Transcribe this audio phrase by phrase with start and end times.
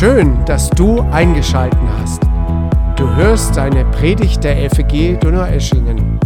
[0.00, 2.22] Schön, dass du eingeschalten hast.
[2.96, 6.18] Du hörst eine Predigt der FEG Donaueschingen.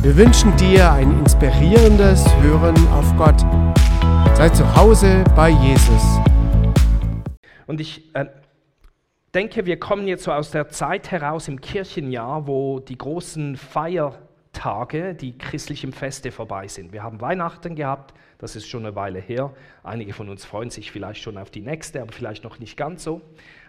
[0.00, 3.38] Wir wünschen dir ein inspirierendes Hören auf Gott.
[4.34, 6.18] Sei zu Hause bei Jesus.
[7.66, 8.24] Und ich äh,
[9.34, 13.58] denke, wir kommen jetzt so aus der Zeit heraus im Kirchenjahr, wo die großen
[14.64, 16.92] Feiertage, die christlichen Feste vorbei sind.
[16.94, 19.52] Wir haben Weihnachten gehabt, das ist schon eine Weile her.
[19.82, 23.04] Einige von uns freuen sich vielleicht schon auf die nächste, aber vielleicht noch nicht ganz
[23.04, 23.20] so.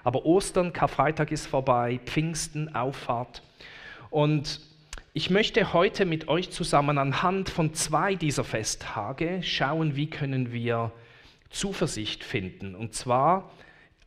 [0.06, 3.44] Aber Ostern, Karfreitag ist vorbei, Pfingsten, Auffahrt.
[4.10, 4.62] Und
[5.12, 10.94] ich möchte heute mit euch zusammen anhand von zwei dieser Festtage schauen, wie können wir
[11.50, 12.74] Zuversicht finden.
[12.74, 13.52] Und zwar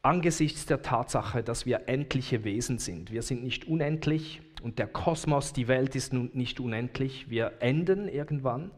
[0.00, 3.12] angesichts der Tatsache, dass wir endliche Wesen sind.
[3.12, 7.30] Wir sind nicht unendlich und der Kosmos, die Welt ist nicht unendlich.
[7.30, 8.70] Wir enden irgendwann.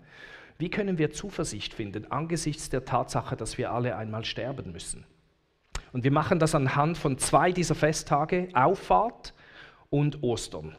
[0.58, 5.04] Wie können wir Zuversicht finden angesichts der Tatsache, dass wir alle einmal sterben müssen?
[5.92, 9.34] Und wir machen das anhand von zwei dieser Festtage, Auffahrt
[9.88, 10.76] und Ostern.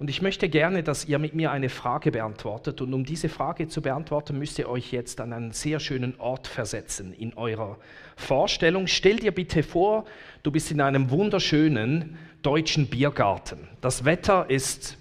[0.00, 2.80] Und ich möchte gerne, dass ihr mit mir eine Frage beantwortet.
[2.80, 6.46] Und um diese Frage zu beantworten, müsst ihr euch jetzt an einen sehr schönen Ort
[6.46, 7.76] versetzen in eurer
[8.16, 8.86] Vorstellung.
[8.86, 10.06] Stell dir bitte vor,
[10.42, 13.68] du bist in einem wunderschönen deutschen Biergarten.
[13.82, 14.96] Das Wetter ist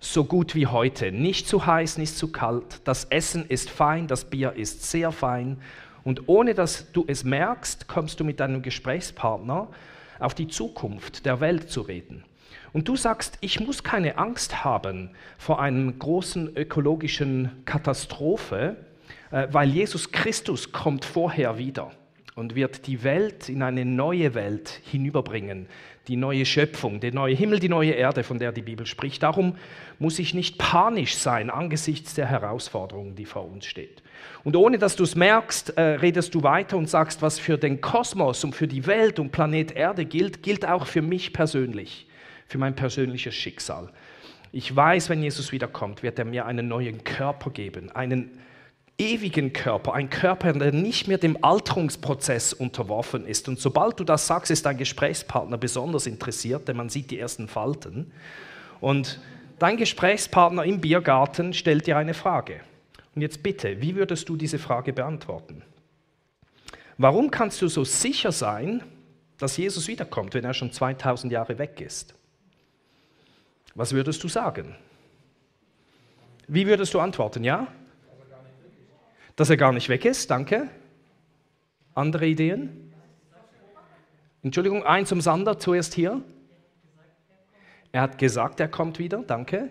[0.00, 1.12] so gut wie heute.
[1.12, 2.80] Nicht zu heiß, nicht zu kalt.
[2.84, 5.58] Das Essen ist fein, das Bier ist sehr fein.
[6.04, 9.68] Und ohne dass du es merkst, kommst du mit deinem Gesprächspartner
[10.18, 12.24] auf die Zukunft der Welt zu reden.
[12.72, 18.76] Und du sagst, ich muss keine Angst haben vor einer großen ökologischen Katastrophe,
[19.30, 21.90] äh, weil Jesus Christus kommt vorher wieder
[22.34, 25.66] und wird die Welt in eine neue Welt hinüberbringen,
[26.08, 29.22] die neue Schöpfung, der neue Himmel, die neue Erde, von der die Bibel spricht.
[29.22, 29.56] Darum
[29.98, 34.02] muss ich nicht panisch sein angesichts der Herausforderungen, die vor uns steht.
[34.44, 37.82] Und ohne dass du es merkst, äh, redest du weiter und sagst, was für den
[37.82, 42.06] Kosmos und für die Welt und Planet Erde gilt, gilt auch für mich persönlich,
[42.52, 43.88] für mein persönliches Schicksal.
[44.52, 48.30] Ich weiß, wenn Jesus wiederkommt, wird er mir einen neuen Körper geben, einen
[48.98, 53.48] ewigen Körper, ein Körper, der nicht mehr dem Alterungsprozess unterworfen ist.
[53.48, 57.48] Und sobald du das sagst, ist dein Gesprächspartner besonders interessiert, denn man sieht die ersten
[57.48, 58.12] Falten.
[58.82, 59.18] Und
[59.58, 62.60] dein Gesprächspartner im Biergarten stellt dir eine Frage.
[63.14, 65.62] Und jetzt bitte, wie würdest du diese Frage beantworten?
[66.98, 68.82] Warum kannst du so sicher sein,
[69.38, 72.14] dass Jesus wiederkommt, wenn er schon 2000 Jahre weg ist?
[73.74, 74.76] Was würdest du sagen?
[76.46, 77.44] Wie würdest du antworten?
[77.44, 77.68] Ja?
[79.36, 80.68] Dass er gar nicht weg ist, danke.
[81.94, 82.92] Andere Ideen?
[84.42, 86.20] Entschuldigung, eins zum Sander, zuerst hier.
[87.92, 89.70] Er hat gesagt, er kommt wieder, danke.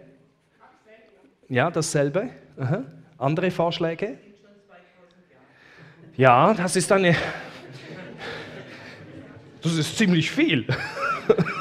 [1.49, 2.29] Ja, dasselbe.
[2.57, 2.85] Aha.
[3.17, 4.17] Andere Vorschläge?
[6.15, 7.15] Ja, das ist eine.
[9.63, 10.65] Das ist ziemlich viel.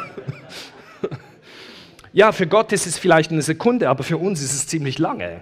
[2.13, 5.41] Ja, für Gott ist es vielleicht eine Sekunde, aber für uns ist es ziemlich lange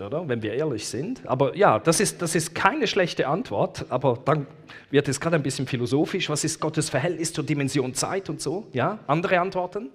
[0.00, 0.28] oder?
[0.28, 1.26] wenn wir ehrlich sind.
[1.26, 4.46] Aber ja, das ist, das ist keine schlechte Antwort, aber dann
[4.90, 6.28] wird es gerade ein bisschen philosophisch.
[6.28, 8.66] Was ist Gottes Verhältnis zur Dimension Zeit und so?
[8.72, 9.90] Ja, andere Antworten?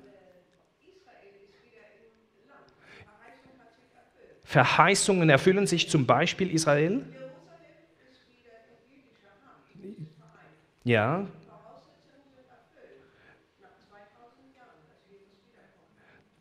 [4.43, 7.03] Verheißungen erfüllen sich zum Beispiel Israel?
[10.83, 11.27] Ja,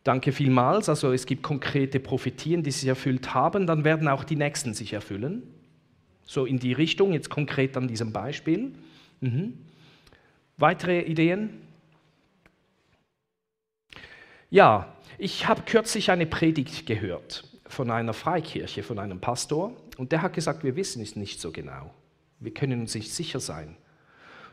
[0.03, 0.89] Danke vielmals.
[0.89, 4.93] Also es gibt konkrete Prophetien, die sich erfüllt haben, dann werden auch die nächsten sich
[4.93, 5.43] erfüllen.
[6.23, 8.73] So in die Richtung, jetzt konkret an diesem Beispiel.
[9.19, 9.57] Mhm.
[10.57, 11.61] Weitere Ideen?
[14.49, 20.21] Ja, ich habe kürzlich eine Predigt gehört von einer Freikirche, von einem Pastor, und der
[20.23, 21.93] hat gesagt, wir wissen es nicht so genau.
[22.39, 23.77] Wir können uns nicht sicher sein.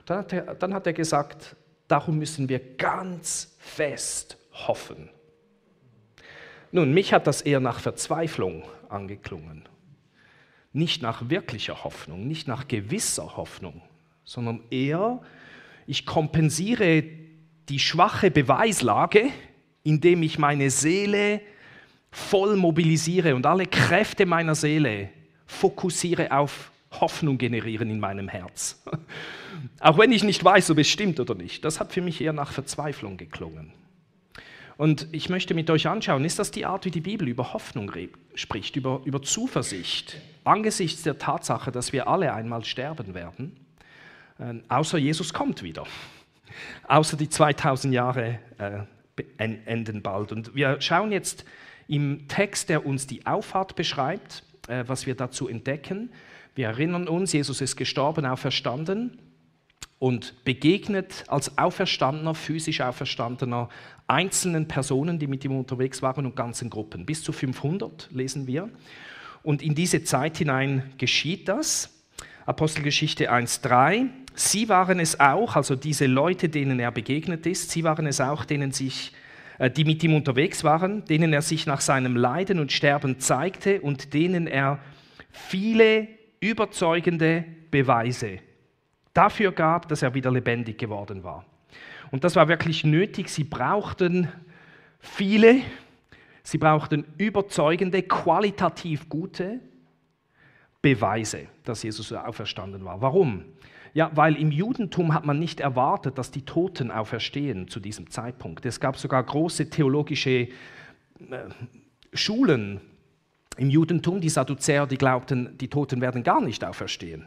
[0.05, 1.57] Dann hat er, dann hat er gesagt,
[1.89, 5.09] darum müssen wir ganz fest hoffen.
[6.71, 9.65] Nun, mich hat das eher nach Verzweiflung angeklungen.
[10.73, 13.81] Nicht nach wirklicher Hoffnung, nicht nach gewisser Hoffnung,
[14.25, 15.21] sondern eher,
[15.87, 17.05] ich kompensiere
[17.69, 19.31] die schwache Beweislage,
[19.83, 21.41] indem ich meine Seele
[22.11, 25.09] voll mobilisiere und alle Kräfte meiner Seele
[25.47, 28.83] fokussiere auf Hoffnung generieren in meinem Herz.
[29.81, 31.65] Auch wenn ich nicht weiß, ob es stimmt oder nicht.
[31.65, 33.73] Das hat für mich eher nach Verzweiflung geklungen.
[34.79, 37.93] Und ich möchte mit euch anschauen, ist das die Art, wie die Bibel über Hoffnung
[38.37, 43.57] spricht, über, über Zuversicht, angesichts der Tatsache, dass wir alle einmal sterben werden,
[44.39, 45.85] äh, außer Jesus kommt wieder,
[46.89, 48.85] außer die 2000 Jahre äh,
[49.37, 50.31] enden bald.
[50.31, 51.45] Und wir schauen jetzt
[51.89, 56.13] im Text, der uns die Auffahrt beschreibt, äh, was wir dazu entdecken.
[56.55, 59.19] Wir erinnern uns, Jesus ist gestorben, auferstanden.
[59.99, 63.69] Und begegnet als auferstandener, physisch auferstandener
[64.07, 67.05] einzelnen Personen, die mit ihm unterwegs waren und ganzen Gruppen.
[67.05, 68.71] Bis zu 500 lesen wir.
[69.43, 71.91] Und in diese Zeit hinein geschieht das.
[72.47, 74.07] Apostelgeschichte 1.3.
[74.35, 78.45] Sie waren es auch, also diese Leute, denen er begegnet ist, sie waren es auch,
[78.45, 79.13] denen sich,
[79.59, 83.81] äh, die mit ihm unterwegs waren, denen er sich nach seinem Leiden und Sterben zeigte
[83.81, 84.79] und denen er
[85.33, 86.09] viele
[86.41, 88.39] überzeugende Beweise
[89.19, 91.45] dafür gab, dass er wieder lebendig geworden war.
[92.11, 93.29] Und das war wirklich nötig.
[93.29, 94.29] Sie brauchten
[95.01, 95.61] viele,
[96.43, 99.61] sie brauchten überzeugende, qualitativ gute
[100.81, 103.01] Beweise, dass Jesus auferstanden war.
[103.01, 103.45] Warum?
[103.93, 108.65] Ja, weil im Judentum hat man nicht erwartet, dass die Toten auferstehen zu diesem Zeitpunkt.
[108.65, 110.49] Es gab sogar große theologische äh,
[112.13, 112.81] Schulen
[113.57, 117.27] im Judentum, die Sadduzäer, die glaubten, die Toten werden gar nicht auferstehen.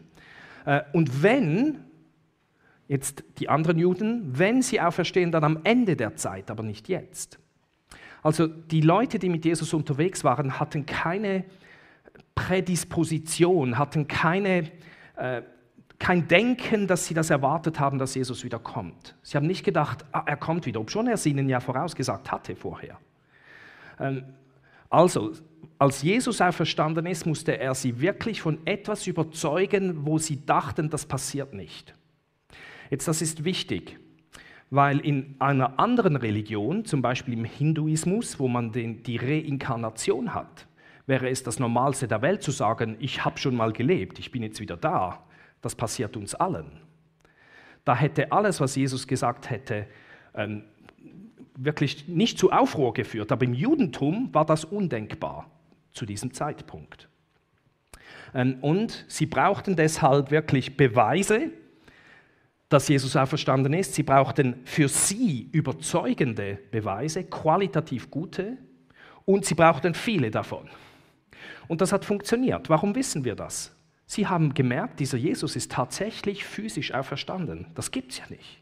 [0.66, 1.80] Äh, und wenn,
[2.88, 7.40] jetzt die anderen Juden, wenn sie auferstehen, dann am Ende der Zeit, aber nicht jetzt.
[8.24, 11.46] Also die Leute, die mit Jesus unterwegs waren, hatten keine
[12.36, 14.72] Prädisposition, hatten keine,
[15.16, 15.42] äh,
[16.00, 19.16] kein Denken, dass sie das erwartet haben, dass Jesus wieder kommt.
[19.22, 22.56] Sie haben nicht gedacht, ah, er kommt wieder, obschon er es ihnen ja vorausgesagt hatte
[22.56, 22.98] vorher.
[24.00, 24.24] Ähm,
[24.90, 25.32] also,
[25.82, 31.08] als Jesus auferstanden ist, musste er sie wirklich von etwas überzeugen, wo sie dachten, das
[31.08, 31.96] passiert nicht.
[32.92, 33.98] Jetzt, das ist wichtig,
[34.70, 40.68] weil in einer anderen Religion, zum Beispiel im Hinduismus, wo man den, die Reinkarnation hat,
[41.08, 44.44] wäre es das Normalste der Welt zu sagen, ich habe schon mal gelebt, ich bin
[44.44, 45.24] jetzt wieder da.
[45.64, 46.80] Das passiert uns allen.
[47.86, 49.88] Da hätte alles, was Jesus gesagt hätte,
[50.36, 50.62] ähm,
[51.56, 55.50] wirklich nicht zu Aufruhr geführt, aber im Judentum war das undenkbar
[55.94, 57.10] zu diesem Zeitpunkt.
[58.34, 61.52] Ähm, und sie brauchten deshalb wirklich Beweise,
[62.70, 63.96] dass Jesus auferstanden ist.
[63.96, 68.58] Sie brauchten für sie überzeugende Beweise, qualitativ gute,
[69.26, 70.70] und sie brauchten viele davon.
[71.68, 72.70] Und das hat funktioniert.
[72.70, 73.76] Warum wissen wir das?
[74.06, 77.68] Sie haben gemerkt, dieser Jesus ist tatsächlich physisch auferstanden.
[77.76, 78.62] Das gibt es ja nicht.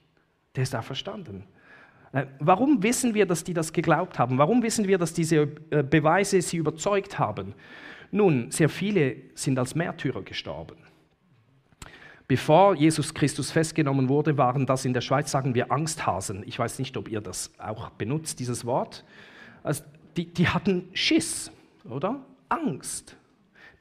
[0.56, 1.44] Der ist auferstanden.
[2.12, 4.38] Äh, warum wissen wir, dass die das geglaubt haben?
[4.38, 7.54] Warum wissen wir, dass diese äh, Beweise sie überzeugt haben?
[8.12, 10.78] Nun, sehr viele sind als Märtyrer gestorben.
[12.28, 16.44] Bevor Jesus Christus festgenommen wurde, waren das in der Schweiz, sagen wir, Angsthasen.
[16.46, 19.04] Ich weiß nicht, ob ihr das auch benutzt, dieses Wort.
[19.64, 19.84] Also
[20.16, 21.52] die, die hatten Schiss,
[21.90, 22.20] oder?
[22.48, 23.16] Angst.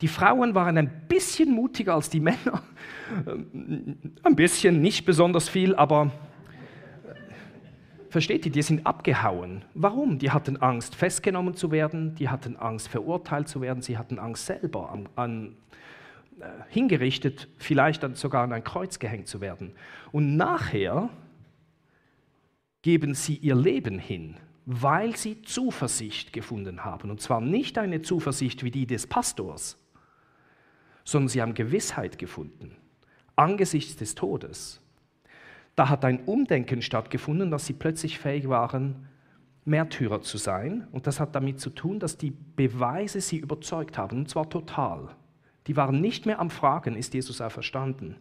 [0.00, 2.62] Die Frauen waren ein bisschen mutiger als die Männer.
[4.22, 6.10] Ein bisschen, nicht besonders viel, aber
[8.10, 9.64] versteht ihr, die sind abgehauen.
[9.74, 10.18] Warum?
[10.18, 14.46] Die hatten Angst, festgenommen zu werden, die hatten Angst, verurteilt zu werden, sie hatten Angst,
[14.46, 15.56] selber an, an,
[16.40, 19.72] äh, hingerichtet, vielleicht dann sogar an ein Kreuz gehängt zu werden.
[20.12, 21.10] Und nachher
[22.82, 27.10] geben sie ihr Leben hin, weil sie Zuversicht gefunden haben.
[27.10, 29.78] Und zwar nicht eine Zuversicht wie die des Pastors,
[31.04, 32.76] sondern sie haben Gewissheit gefunden
[33.38, 34.80] angesichts des Todes.
[35.78, 39.06] Da hat ein Umdenken stattgefunden, dass sie plötzlich fähig waren,
[39.64, 40.88] Märtyrer zu sein.
[40.90, 45.10] Und das hat damit zu tun, dass die Beweise sie überzeugt haben, und zwar total.
[45.68, 48.16] Die waren nicht mehr am Fragen, ist Jesus auferstanden?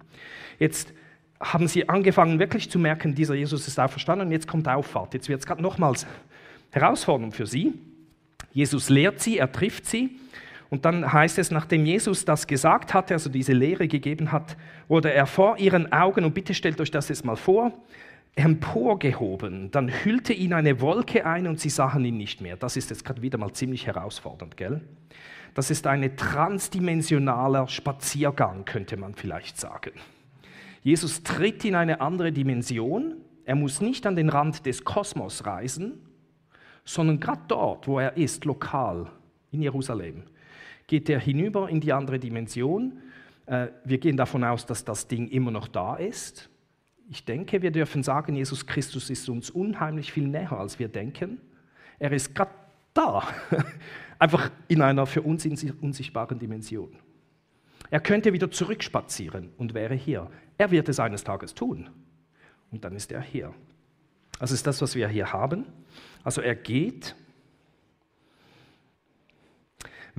[0.60, 0.94] Jetzt
[1.40, 5.16] haben sie angefangen wirklich zu merken, dieser Jesus ist auferstanden und jetzt kommt Auffahrt.
[5.16, 6.06] Jetzt wird es gerade nochmals
[6.70, 7.74] Herausforderung für sie.
[8.52, 10.12] Jesus lehrt sie, er trifft sie
[10.70, 14.58] und dann heißt es, nachdem Jesus das gesagt hatte, also diese Lehre gegeben hat,
[14.88, 17.72] wurde er vor ihren Augen, und bitte stellt euch das jetzt mal vor,
[18.36, 19.72] emporgehoben.
[19.72, 22.58] Dann hüllte ihn eine Wolke ein und sie sahen ihn nicht mehr.
[22.58, 24.82] Das ist jetzt gerade wieder mal ziemlich herausfordernd, gell?
[25.54, 29.94] Das ist ein transdimensionaler Spaziergang, könnte man vielleicht sagen.
[30.84, 33.16] Jesus tritt in eine andere Dimension.
[33.44, 35.94] Er muss nicht an den Rand des Kosmos reisen,
[36.86, 39.08] sondern gerade dort, wo er ist, lokal
[39.52, 40.24] in Jerusalem
[40.88, 43.02] geht er hinüber in die andere Dimension.
[43.46, 46.50] Äh, wir gehen davon aus, dass das Ding immer noch da ist.
[47.10, 51.40] Ich denke, wir dürfen sagen, Jesus Christus ist uns unheimlich viel näher, als wir denken.
[52.00, 52.52] Er ist gerade
[52.94, 53.28] da,
[54.20, 56.90] einfach in einer für uns unsichtbaren Dimension.
[57.90, 60.30] Er könnte wieder zurückspazieren und wäre hier.
[60.58, 61.90] Er wird es eines Tages tun.
[62.72, 63.54] Und dann ist er hier.
[64.40, 65.66] Das ist das, was wir hier haben.
[66.24, 67.16] Also er geht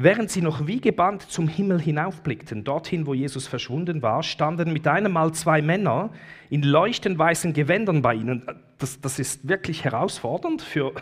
[0.01, 4.87] Während sie noch wie gebannt zum Himmel hinaufblickten, dorthin, wo Jesus verschwunden war, standen mit
[4.87, 6.11] einem Mal zwei Männer
[6.51, 8.47] in leuchtend weißen Gewändern bei ihnen.
[8.79, 10.93] Das, das ist wirklich herausfordernd für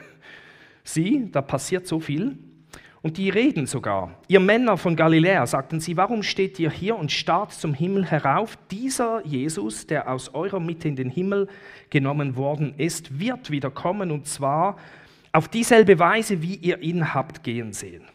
[0.82, 2.38] sie, da passiert so viel.
[3.02, 4.18] Und die reden sogar.
[4.28, 8.56] Ihr Männer von Galiläa, sagten sie, warum steht ihr hier und starrt zum Himmel herauf?
[8.70, 11.48] Dieser Jesus, der aus eurer Mitte in den Himmel
[11.90, 14.78] genommen worden ist, wird wieder kommen und zwar
[15.32, 18.06] auf dieselbe Weise, wie ihr ihn habt gehen sehen.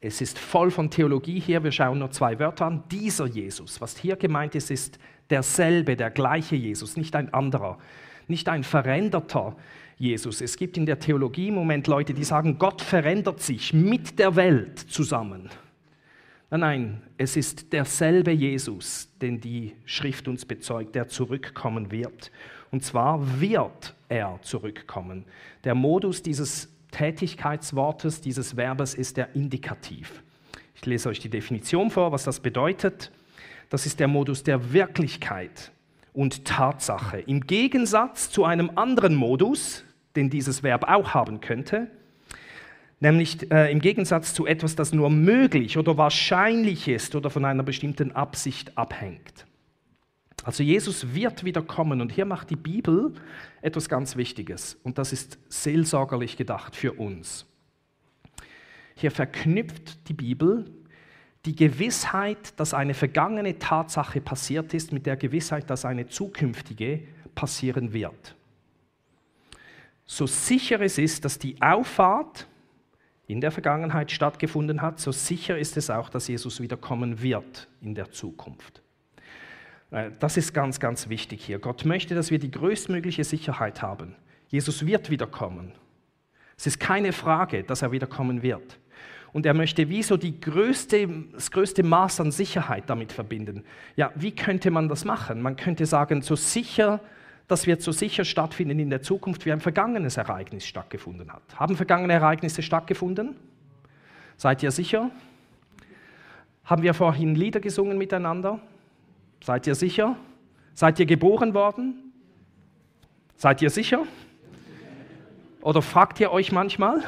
[0.00, 1.62] Es ist voll von Theologie hier.
[1.62, 2.84] Wir schauen nur zwei Wörter an.
[2.90, 7.78] Dieser Jesus, was hier gemeint ist, ist derselbe, der gleiche Jesus, nicht ein anderer,
[8.26, 9.56] nicht ein veränderter
[9.98, 10.40] Jesus.
[10.40, 14.36] Es gibt in der Theologie im Moment Leute, die sagen, Gott verändert sich mit der
[14.36, 15.50] Welt zusammen.
[16.48, 22.32] Nein, nein, es ist derselbe Jesus, den die Schrift uns bezeugt, der zurückkommen wird.
[22.70, 25.26] Und zwar wird er zurückkommen.
[25.62, 30.22] Der Modus dieses Tätigkeitswortes, dieses Verbes ist der Indikativ.
[30.74, 33.12] Ich lese euch die Definition vor, was das bedeutet.
[33.68, 35.72] Das ist der Modus der Wirklichkeit
[36.12, 37.20] und Tatsache.
[37.20, 39.84] Im Gegensatz zu einem anderen Modus,
[40.16, 41.88] den dieses Verb auch haben könnte,
[42.98, 47.62] nämlich äh, im Gegensatz zu etwas, das nur möglich oder wahrscheinlich ist oder von einer
[47.62, 49.46] bestimmten Absicht abhängt.
[50.44, 53.12] Also Jesus wird wieder kommen und hier macht die Bibel
[53.60, 57.46] etwas ganz Wichtiges und das ist seelsorgerlich gedacht für uns.
[58.94, 60.70] Hier verknüpft die Bibel
[61.46, 67.02] die Gewissheit, dass eine vergangene Tatsache passiert ist, mit der Gewissheit, dass eine zukünftige
[67.34, 68.34] passieren wird
[70.10, 72.48] so sicher es ist, dass die Auffahrt
[73.28, 77.94] in der Vergangenheit stattgefunden hat, so sicher ist es auch, dass Jesus wiederkommen wird in
[77.94, 78.79] der Zukunft.
[79.90, 81.58] Äh, das ist ganz, ganz wichtig hier.
[81.58, 84.14] Gott möchte, dass wir die größtmögliche Sicherheit haben.
[84.48, 85.72] Jesus wird wiederkommen.
[86.56, 88.78] Es ist keine Frage, dass er wiederkommen wird.
[89.32, 93.64] Und er möchte wie so die größte, das größte Maß an Sicherheit damit verbinden.
[93.94, 95.40] Ja, wie könnte man das machen?
[95.40, 97.00] Man könnte sagen, so sicher
[97.50, 101.42] das wird so sicher stattfinden in der Zukunft, wie ein vergangenes Ereignis stattgefunden hat.
[101.56, 103.34] Haben vergangene Ereignisse stattgefunden?
[104.36, 105.10] Seid ihr sicher?
[106.64, 108.60] Haben wir vorhin Lieder gesungen miteinander?
[109.42, 110.16] Seid ihr sicher?
[110.74, 112.12] Seid ihr geboren worden?
[113.36, 114.06] Seid ihr sicher?
[115.62, 117.02] Oder fragt ihr euch manchmal?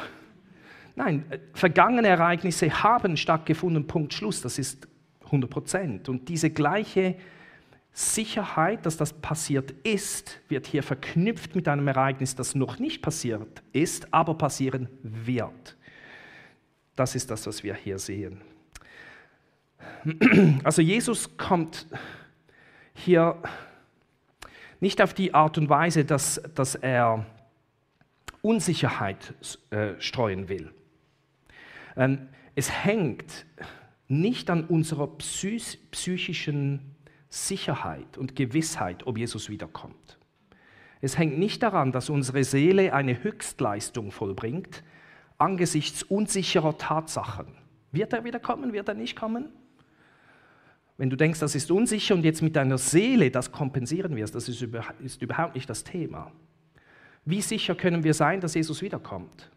[0.95, 4.87] Nein, äh, vergangene Ereignisse haben stattgefunden, Punkt Schluss, das ist
[5.25, 6.09] 100 Prozent.
[6.09, 7.15] Und diese gleiche
[7.91, 13.61] Sicherheit, dass das passiert ist, wird hier verknüpft mit einem Ereignis, das noch nicht passiert
[13.71, 15.77] ist, aber passieren wird.
[16.95, 18.41] Das ist das, was wir hier sehen.
[20.63, 21.87] Also Jesus kommt
[22.93, 23.41] hier
[24.79, 27.25] nicht auf die Art und Weise, dass, dass er
[28.41, 29.33] Unsicherheit
[29.69, 30.71] äh, streuen will.
[31.95, 33.45] Ähm, es hängt
[34.07, 36.95] nicht an unserer psychischen
[37.29, 40.19] Sicherheit und Gewissheit, ob Jesus wiederkommt.
[41.01, 44.83] Es hängt nicht daran, dass unsere Seele eine Höchstleistung vollbringt
[45.37, 47.47] angesichts unsicherer Tatsachen.
[47.91, 48.71] Wird er wiederkommen?
[48.71, 49.49] Wird er nicht kommen?
[50.97, 54.47] Wenn du denkst, das ist unsicher und jetzt mit deiner Seele das kompensieren wirst, das
[54.47, 56.31] ist, überhaupt nicht das Thema.
[57.25, 59.49] Wie sicher können wir sein, dass Jesus wiederkommt?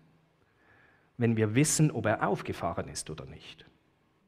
[1.19, 3.67] Wenn wir wissen, ob er aufgefahren ist oder nicht.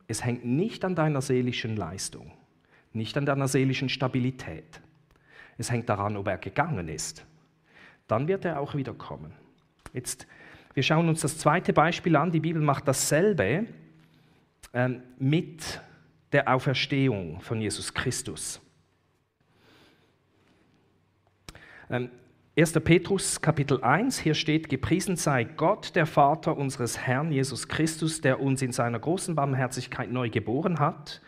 [0.07, 2.33] Es hängt nicht an deiner seelischen Leistung
[2.93, 4.81] nicht an deiner seelischen Stabilität.
[5.57, 7.25] Es hängt daran, ob er gegangen ist.
[8.07, 9.33] Dann wird er auch wiederkommen.
[9.93, 10.27] Jetzt,
[10.75, 12.31] wir schauen uns das zweite Beispiel an.
[12.31, 13.67] Die Bibel macht dasselbe
[14.73, 15.81] ähm, mit
[16.33, 18.61] der Auferstehung von Jesus Christus.
[21.91, 22.11] Ähm,
[22.57, 22.73] 1.
[22.73, 28.41] Petrus Kapitel 1, hier steht, gepriesen sei Gott, der Vater unseres Herrn Jesus Christus, der
[28.41, 31.21] uns in seiner großen Barmherzigkeit neu geboren hat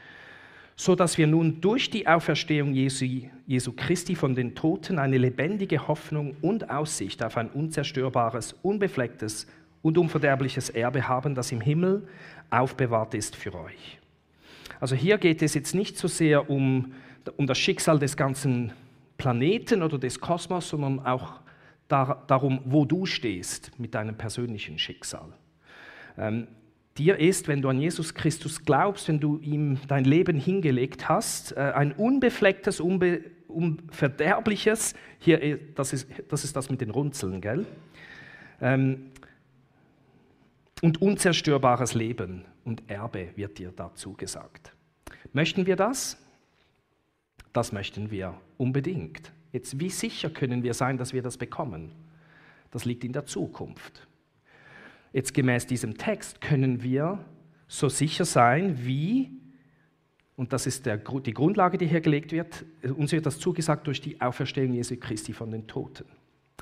[0.80, 3.04] so dass wir nun durch die Auferstehung Jesu,
[3.46, 9.46] Jesu Christi von den Toten eine lebendige Hoffnung und Aussicht auf ein unzerstörbares, unbeflecktes
[9.82, 12.08] und unverderbliches Erbe haben, das im Himmel
[12.48, 13.99] aufbewahrt ist für euch.
[14.80, 16.94] Also hier geht es jetzt nicht so sehr um,
[17.36, 18.72] um das Schicksal des ganzen
[19.18, 21.40] Planeten oder des Kosmos, sondern auch
[21.88, 25.28] dar, darum, wo du stehst mit deinem persönlichen Schicksal.
[26.16, 26.46] Ähm,
[26.96, 31.52] dir ist, wenn du an Jesus Christus glaubst, wenn du ihm dein Leben hingelegt hast,
[31.52, 37.40] äh, ein unbeflecktes, unbe unverderbliches, hier, äh, das ist, das ist das mit den Runzeln,
[37.40, 37.66] gell?
[38.60, 39.10] Ähm,
[40.82, 44.72] und unzerstörbares Leben und Erbe wird dir dazu gesagt.
[45.32, 46.16] Möchten wir das?
[47.52, 49.32] Das möchten wir unbedingt.
[49.50, 51.90] Jetzt, wie sicher können wir sein, dass wir das bekommen?
[52.70, 54.06] Das liegt in der Zukunft.
[55.12, 57.18] Jetzt gemäß diesem Text können wir
[57.66, 59.32] so sicher sein wie,
[60.36, 62.64] und das ist der, die Grundlage, die hier gelegt wird,
[62.96, 66.04] uns wird das zugesagt durch die Auferstehung Jesu Christi von den Toten.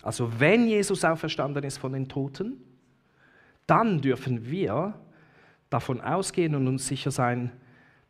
[0.02, 2.56] Also wenn Jesus auferstanden ist von den Toten,
[3.66, 4.98] dann dürfen wir
[5.70, 7.52] davon ausgehen und uns sicher sein,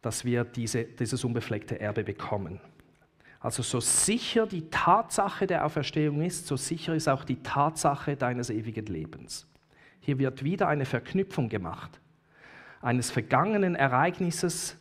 [0.02, 2.60] dass wir diese, dieses unbefleckte Erbe bekommen.
[3.40, 8.50] Also so sicher die Tatsache der Auferstehung ist, so sicher ist auch die Tatsache deines
[8.50, 9.46] ewigen Lebens.
[10.00, 12.00] Hier wird wieder eine Verknüpfung gemacht
[12.80, 14.76] eines vergangenen Ereignisses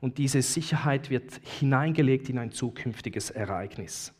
[0.00, 4.14] und diese Sicherheit wird hineingelegt in ein zukünftiges Ereignis.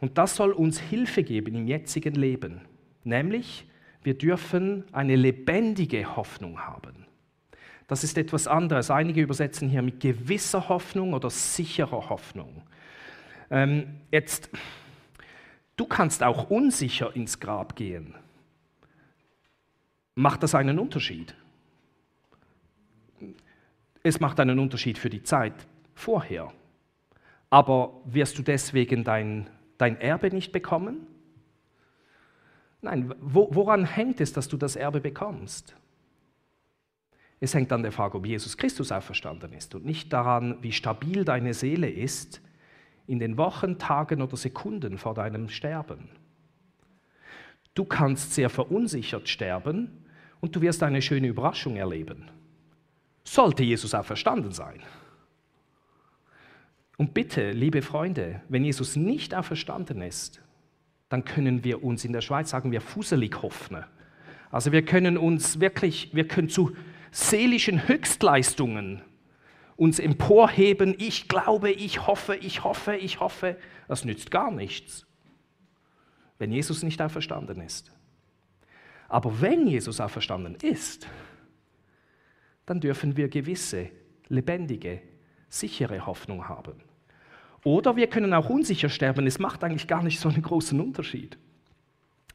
[0.00, 2.60] Und das soll uns Hilfe geben im jetzigen Leben,
[3.02, 3.66] nämlich
[4.02, 7.05] wir dürfen eine lebendige Hoffnung haben.
[7.86, 8.90] Das ist etwas anderes.
[8.90, 12.62] Einige übersetzen hier mit gewisser Hoffnung oder sicherer Hoffnung.
[13.50, 14.50] Ähm, jetzt,
[15.76, 18.14] du kannst auch unsicher ins Grab gehen.
[20.16, 21.34] Macht das einen Unterschied?
[24.02, 25.54] Es macht einen Unterschied für die Zeit
[25.94, 26.52] vorher.
[27.50, 31.06] Aber wirst du deswegen dein, dein Erbe nicht bekommen?
[32.82, 35.76] Nein, wo, woran hängt es, dass du das Erbe bekommst?
[37.40, 41.24] Es hängt an der Frage, ob Jesus Christus auferstanden ist und nicht daran, wie stabil
[41.24, 42.40] deine Seele ist
[43.06, 46.08] in den Wochen, Tagen oder Sekunden vor deinem Sterben.
[47.74, 50.04] Du kannst sehr verunsichert sterben
[50.40, 52.30] und du wirst eine schöne Überraschung erleben
[53.26, 54.80] sollte Jesus auch verstanden sein.
[56.96, 60.40] Und bitte, liebe Freunde, wenn Jesus nicht auferstanden ist,
[61.08, 63.84] dann können wir uns in der Schweiz sagen, wir fuselig hoffen.
[64.50, 66.74] Also wir können uns wirklich, wir können zu
[67.10, 69.02] seelischen Höchstleistungen
[69.76, 70.94] uns emporheben.
[70.98, 73.56] Ich glaube, ich hoffe, ich hoffe, ich hoffe.
[73.88, 75.06] Das nützt gar nichts,
[76.38, 77.92] wenn Jesus nicht auferstanden ist.
[79.08, 81.06] Aber wenn Jesus auferstanden ist,
[82.64, 83.90] dann dürfen wir gewisse,
[84.28, 85.02] lebendige,
[85.48, 86.74] sichere Hoffnung haben.
[87.62, 89.26] Oder wir können auch unsicher sterben.
[89.26, 91.38] Es macht eigentlich gar nicht so einen großen Unterschied.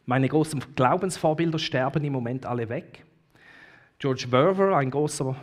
[0.06, 3.06] Meine großen Glaubensvorbilder sterben im Moment alle weg.
[4.02, 5.36] George Verver, ein großer,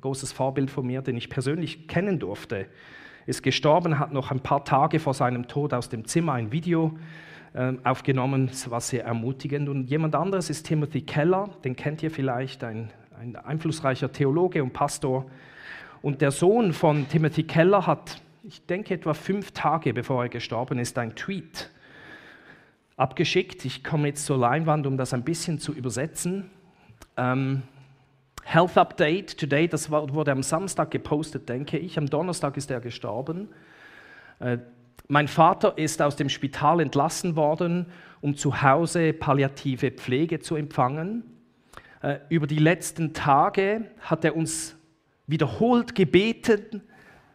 [0.00, 2.66] großes Vorbild von mir, den ich persönlich kennen durfte,
[3.26, 6.96] ist gestorben, hat noch ein paar Tage vor seinem Tod aus dem Zimmer ein Video
[7.54, 9.68] äh, aufgenommen, war sehr ermutigend.
[9.68, 12.90] Und jemand anderes ist Timothy Keller, den kennt ihr vielleicht, ein
[13.22, 15.26] ein einflussreicher Theologe und Pastor.
[16.02, 20.78] Und der Sohn von Timothy Keller hat, ich denke etwa fünf Tage bevor er gestorben
[20.78, 21.70] ist, ein Tweet
[22.96, 23.64] abgeschickt.
[23.64, 26.50] Ich komme jetzt zur Leinwand, um das ein bisschen zu übersetzen.
[27.16, 27.62] Ähm,
[28.42, 31.96] Health Update today, das wurde am Samstag gepostet, denke ich.
[31.96, 33.48] Am Donnerstag ist er gestorben.
[34.40, 34.58] Äh,
[35.08, 37.86] mein Vater ist aus dem Spital entlassen worden,
[38.20, 41.24] um zu Hause palliative Pflege zu empfangen.
[42.02, 44.76] Äh, über die letzten Tage hat er uns
[45.26, 46.82] wiederholt gebeten,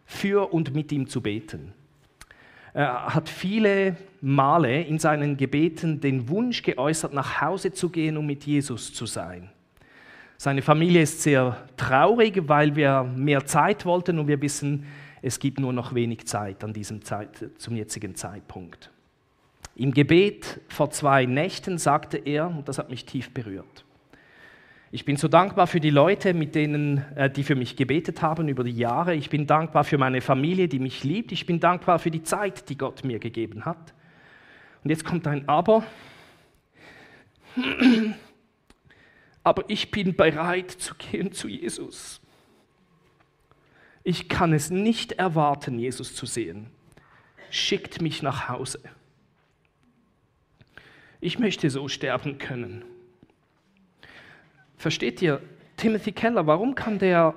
[0.08, 1.74] für und mit ihm zu beten.
[2.72, 8.26] Er hat viele Male in seinen Gebeten den Wunsch geäußert, nach Hause zu gehen, um
[8.26, 9.50] mit Jesus zu sein.
[10.40, 14.86] Seine Familie ist sehr traurig, weil wir mehr Zeit wollten und wir wissen,
[15.20, 18.92] es gibt nur noch wenig Zeit an diesem Zeit, zum jetzigen Zeitpunkt.
[19.74, 23.84] Im Gebet vor zwei Nächten sagte er, und das hat mich tief berührt,
[24.92, 28.48] ich bin so dankbar für die Leute, mit denen, äh, die für mich gebetet haben
[28.48, 29.14] über die Jahre.
[29.14, 31.30] Ich bin dankbar für meine Familie, die mich liebt.
[31.30, 33.92] Ich bin dankbar für die Zeit, die Gott mir gegeben hat.
[34.82, 35.82] Und jetzt kommt ein Aber.
[39.48, 42.20] Aber ich bin bereit zu gehen zu Jesus.
[44.04, 46.66] Ich kann es nicht erwarten, Jesus zu sehen.
[47.48, 48.78] Schickt mich nach Hause.
[51.22, 52.84] Ich möchte so sterben können.
[54.76, 55.40] Versteht ihr,
[55.78, 57.34] Timothy Keller, warum kann der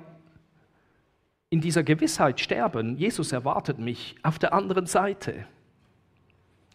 [1.50, 2.98] in dieser Gewissheit sterben?
[2.98, 5.48] Jesus erwartet mich auf der anderen Seite.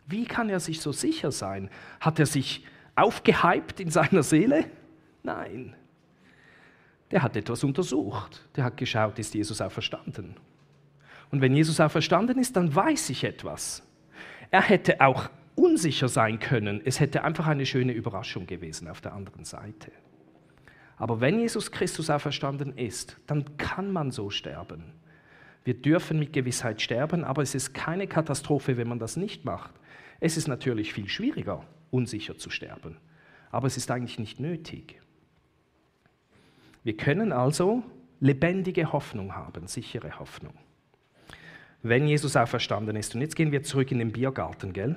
[0.07, 1.69] Wie kann er sich so sicher sein?
[2.01, 4.71] Hat er sich aufgehypt in seiner Seele?
[5.27, 5.75] Nein.
[7.11, 8.49] Der hat etwas untersucht.
[8.55, 10.37] Der hat geschaut, ist Jesus auch verstanden?
[11.33, 13.83] Und wenn Jesus auch verstanden ist, dann weiß ich etwas.
[14.53, 16.81] Er hätte auch unsicher sein können.
[16.85, 19.91] Es hätte einfach eine schöne Überraschung gewesen auf der anderen Seite.
[20.97, 24.93] Aber wenn Jesus Christus auferstanden ist, dann kann man so sterben.
[25.65, 29.75] Wir dürfen mit Gewissheit sterben, aber es ist keine Katastrophe, wenn man das nicht macht.
[30.21, 32.97] Es ist natürlich viel schwieriger, unsicher zu sterben,
[33.51, 35.01] aber es ist eigentlich nicht nötig.
[36.87, 37.83] Wir können also
[38.21, 40.55] lebendige Hoffnung haben, sichere Hoffnung.
[41.83, 43.13] Wenn Jesus auferstanden ist.
[43.13, 44.95] Und jetzt gehen wir zurück in den Biergarten, gell?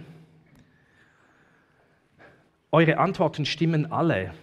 [2.71, 4.35] Eure Antworten stimmen alle.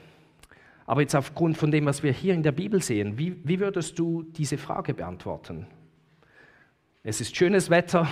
[0.86, 3.96] Aber jetzt aufgrund von dem, was wir hier in der Bibel sehen, wie, wie würdest
[3.96, 5.68] du diese Frage beantworten?
[7.04, 8.08] Es ist schönes Wetter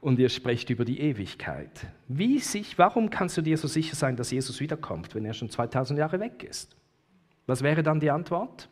[0.00, 1.86] und ihr sprecht über die Ewigkeit.
[2.08, 5.48] Wie sich, warum kannst du dir so sicher sein, dass Jesus wiederkommt, wenn er schon
[5.48, 6.74] 2000 Jahre weg ist?
[7.46, 8.68] Was wäre dann die Antwort?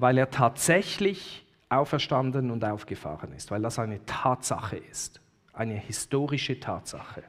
[0.00, 5.20] weil er tatsächlich auferstanden und aufgefahren ist, weil das eine Tatsache ist,
[5.52, 7.22] eine historische Tatsache.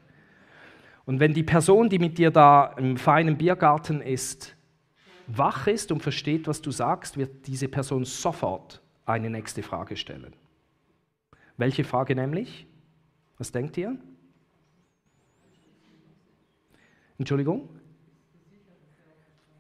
[1.06, 4.56] Und wenn die Person, die mit dir da im feinen Biergarten ist,
[5.28, 10.34] wach ist und versteht, was du sagst, wird diese Person sofort eine nächste Frage stellen.
[11.58, 12.66] Welche Frage nämlich?
[13.38, 13.98] Was denkt ihr?
[17.18, 17.70] Entschuldigung?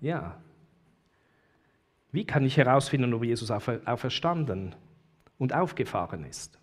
[0.01, 0.41] Ja.
[2.11, 4.75] Wie kann ich herausfinden, ob Jesus auferstanden
[5.37, 6.59] und aufgefahren ist?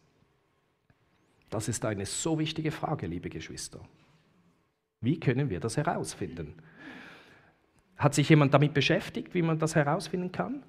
[1.48, 3.80] Das ist eine so wichtige Frage, liebe Geschwister.
[5.00, 6.54] Wie können wir das herausfinden?
[7.96, 10.62] Hat sich jemand damit beschäftigt, wie man das herausfinden kann?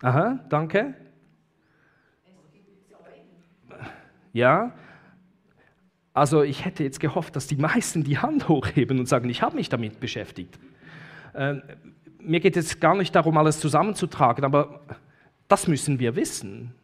[0.00, 0.94] Aha, danke.
[4.32, 4.72] Ja,
[6.18, 9.56] also ich hätte jetzt gehofft, dass die meisten die Hand hochheben und sagen, ich habe
[9.56, 10.58] mich damit beschäftigt.
[11.34, 11.62] Ähm,
[12.20, 14.80] mir geht es gar nicht darum, alles zusammenzutragen, aber
[15.46, 16.74] das müssen wir wissen.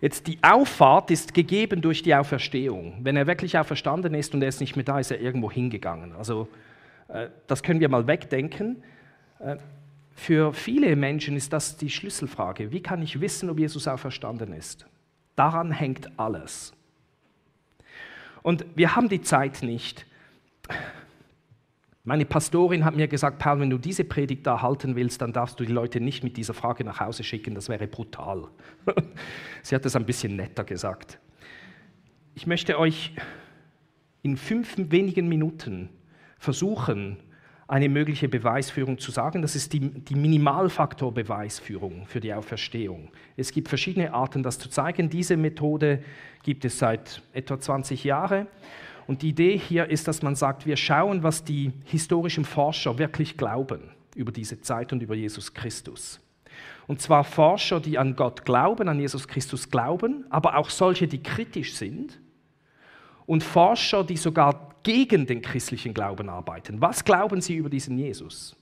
[0.00, 3.00] Jetzt die Auffahrt ist gegeben durch die Auferstehung.
[3.02, 6.14] Wenn er wirklich auferstanden ist und er ist nicht mehr da, ist er irgendwo hingegangen.
[6.16, 6.48] Also
[7.08, 8.82] äh, das können wir mal wegdenken.
[9.40, 9.56] Äh,
[10.14, 12.72] für viele Menschen ist das die Schlüsselfrage.
[12.72, 14.86] Wie kann ich wissen, ob Jesus auferstanden ist?
[15.36, 16.72] Daran hängt alles.
[18.42, 20.06] Und wir haben die Zeit nicht.
[22.02, 25.60] Meine Pastorin hat mir gesagt, Paul, wenn du diese Predigt da halten willst, dann darfst
[25.60, 28.48] du die Leute nicht mit dieser Frage nach Hause schicken, das wäre brutal.
[29.62, 31.18] Sie hat es ein bisschen netter gesagt.
[32.34, 33.12] Ich möchte euch
[34.22, 35.90] in fünf wenigen Minuten
[36.38, 37.18] versuchen,
[37.70, 39.42] eine mögliche Beweisführung zu sagen.
[39.42, 43.12] Das ist die, die Minimalfaktorbeweisführung für die Auferstehung.
[43.36, 45.08] Es gibt verschiedene Arten, das zu zeigen.
[45.08, 46.02] Diese Methode
[46.42, 48.48] gibt es seit etwa 20 Jahren.
[49.06, 53.36] Und die Idee hier ist, dass man sagt, wir schauen, was die historischen Forscher wirklich
[53.36, 56.20] glauben über diese Zeit und über Jesus Christus.
[56.88, 61.22] Und zwar Forscher, die an Gott glauben, an Jesus Christus glauben, aber auch solche, die
[61.22, 62.18] kritisch sind.
[63.26, 66.80] Und Forscher, die sogar gegen den christlichen Glauben arbeiten.
[66.80, 68.56] Was glauben sie über diesen Jesus?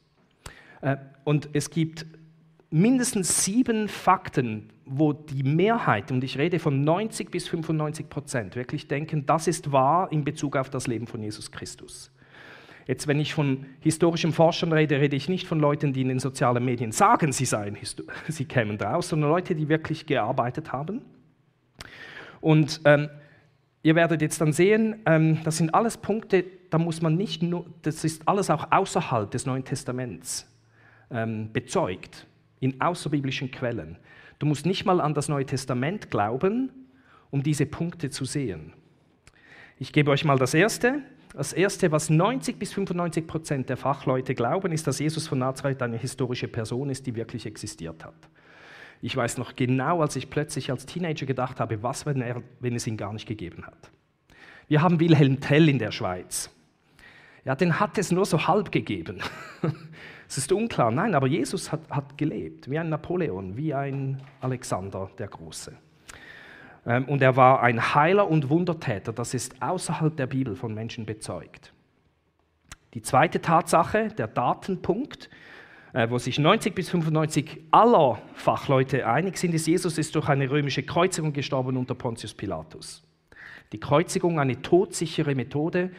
[0.81, 2.07] Äh, und es gibt
[2.71, 8.89] mindestens sieben Fakten, wo die Mehrheit, und ich rede von 90 bis 95 Prozent, wirklich
[8.89, 12.11] denken, das ist wahr in Bezug auf das Leben von Jesus Christus.
[12.87, 16.21] Jetzt, wenn ich von historischen Forschern rede, rede ich nicht von Leuten, die in den
[16.21, 17.77] sozialen Medien sagen, sie seien,
[18.29, 21.03] sie kämen draus, sondern Leute, die wirklich gearbeitet haben.
[22.41, 23.11] Und ähm,
[23.89, 27.65] Ihr werdet jetzt dann sehen, ähm, das sind alles Punkte, da muss man nicht nur,
[27.81, 30.47] das ist alles auch außerhalb des Neuen Testaments
[31.11, 32.27] ähm, bezeugt,
[32.61, 33.97] in außerbiblischen Quellen.
[34.41, 36.71] Du musst nicht mal an das Neue Testament glauben,
[37.31, 38.75] um diese Punkte zu sehen.
[39.79, 41.01] Ich gebe euch mal das Erste.
[41.33, 45.81] Das Erste, was 90 bis 95 Prozent der Fachleute glauben, ist, dass Jesus von Nazareth
[45.81, 48.29] eine historische Person ist, die wirklich existiert hat.
[49.01, 52.75] Ich weiß noch genau, als ich plötzlich als Teenager gedacht habe, was, wenn, er, wenn
[52.75, 53.91] es ihn gar nicht gegeben hat.
[54.67, 56.51] Wir haben Wilhelm Tell in der Schweiz.
[57.45, 59.21] Ja, den hat es nur so halb gegeben.
[60.31, 60.91] Es ist unklar.
[60.91, 65.73] Nein, aber Jesus hat, hat gelebt, wie ein Napoleon, wie ein Alexander der Große.
[66.87, 69.15] Ähm, und er war ein Heiler und Wundertäter.
[69.15, 71.73] Das ist außerhalb der Bibel von Menschen bezeugt.
[72.93, 75.31] Die zweite Tatsache, der Datenpunkt,
[76.11, 80.85] wo sich 90 bis 95 aller Fachleute einig sind, ist, Jesus ist durch eine römische
[80.85, 83.03] Kreuzigung gestorben unter Pontius Pilatus.
[83.73, 85.91] Die Kreuzigung, eine todsichere Methode.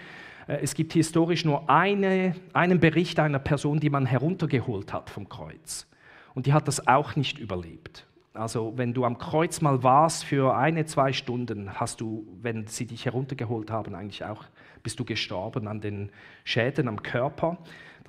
[0.48, 5.28] Äh, es gibt historisch nur eine, einen Bericht einer Person, die man heruntergeholt hat vom
[5.28, 5.86] Kreuz.
[6.34, 8.08] Und die hat das auch nicht überlebt.
[8.34, 12.86] Also wenn du am Kreuz mal warst für eine, zwei Stunden, hast du, wenn sie
[12.86, 14.46] dich heruntergeholt haben, eigentlich auch,
[14.82, 16.10] bist du gestorben an den
[16.46, 17.58] Schäden am Körper.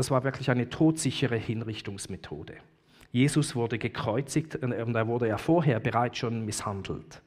[0.01, 2.55] Das war wirklich eine todsichere Hinrichtungsmethode.
[3.13, 7.21] Jesus wurde gekreuzigt und er wurde ja vorher bereits schon misshandelt.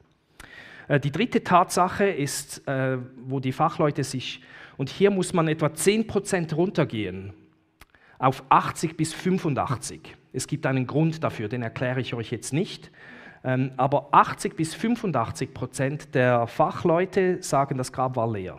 [0.88, 4.42] Äh, die dritte Tatsache ist, äh, wo die Fachleute sich,
[4.76, 7.32] und hier muss man etwa 10% runtergehen,
[8.18, 10.16] auf 80 bis 85.
[10.32, 12.90] Es gibt einen Grund dafür, den erkläre ich euch jetzt nicht.
[13.44, 18.58] Ähm, aber 80 bis 85 Prozent der Fachleute sagen, das Grab war leer.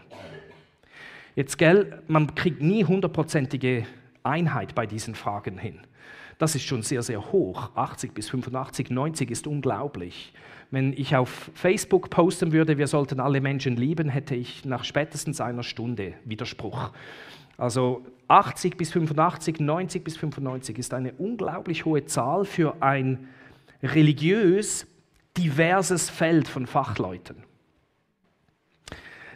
[1.36, 3.86] Jetzt, gell, man kriegt nie hundertprozentige
[4.26, 5.80] Einheit bei diesen Fragen hin.
[6.38, 7.72] Das ist schon sehr, sehr hoch.
[7.76, 10.34] 80 bis 85, 90 ist unglaublich.
[10.72, 15.40] Wenn ich auf Facebook posten würde, wir sollten alle Menschen lieben, hätte ich nach spätestens
[15.40, 16.92] einer Stunde Widerspruch.
[17.58, 23.30] Also 80 bis 85, 90 bis 95 ist eine unglaublich hohe Zahl für ein
[23.82, 24.88] religiös
[25.38, 27.38] diverses Feld von Fachleuten.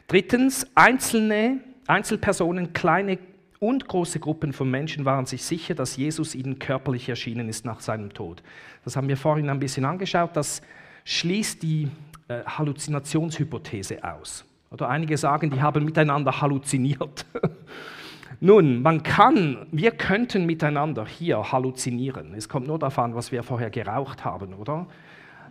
[0.08, 3.18] Drittens, einzelne Einzelpersonen, kleine
[3.60, 7.82] und große Gruppen von Menschen waren sich sicher, dass Jesus ihnen körperlich erschienen ist nach
[7.82, 8.42] seinem Tod.
[8.86, 10.32] Das haben wir vorhin ein bisschen angeschaut.
[10.36, 10.62] Das
[11.04, 11.90] schließt die
[12.30, 14.46] äh, Halluzinationshypothese aus.
[14.72, 17.26] Oder einige sagen, die haben miteinander halluziniert.
[18.40, 22.34] Nun, man kann, wir könnten miteinander hier halluzinieren.
[22.36, 24.88] Es kommt nur darauf an, was wir vorher geraucht haben, oder?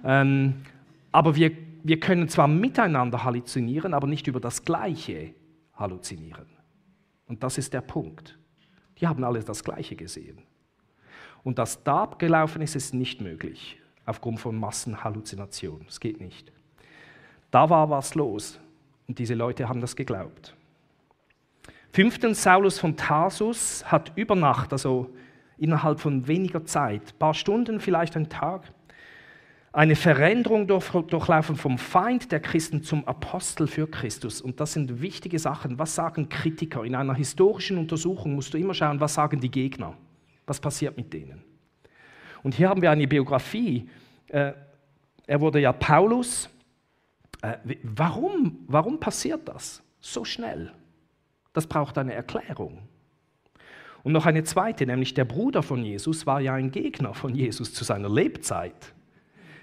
[0.05, 0.63] Ähm,
[1.13, 1.51] aber wir,
[1.83, 5.35] wir können zwar miteinander halluzinieren, aber nicht über das Gleiche
[5.75, 6.47] halluzinieren.
[7.29, 8.39] Und das ist der Punkt.
[8.99, 10.39] Die haben alle das Gleiche gesehen.
[11.45, 15.87] Und dass da abgelaufen ist, ist nicht möglich, aufgrund von Massenhalluzination.
[15.89, 16.53] Es geht nicht.
[17.51, 18.59] Da war was los
[19.07, 20.55] und diese Leute haben das geglaubt.
[21.93, 25.11] Fünftens, Saulus von Tarsus hat über Nacht, also
[25.57, 28.73] innerhalb von weniger Zeit, ein paar Stunden, vielleicht einen Tag,
[29.73, 34.41] eine Veränderung durchlaufen vom Feind der Christen zum Apostel für Christus.
[34.41, 35.79] Und das sind wichtige Sachen.
[35.79, 36.85] Was sagen Kritiker?
[36.85, 39.95] In einer historischen Untersuchung musst du immer schauen, was sagen die Gegner?
[40.47, 41.45] Was passiert mit denen?
[42.43, 43.89] Und hier haben wir eine Biografie.
[44.29, 44.53] Äh,
[45.27, 46.49] er wurde ja Paulus.
[47.43, 50.73] Äh, warum, warum passiert das so schnell?
[51.53, 52.79] Das braucht eine Erklärung.
[54.03, 57.75] Und noch eine zweite, nämlich der Bruder von Jesus war ja ein Gegner von Jesus
[57.75, 58.95] zu seiner Lebzeit.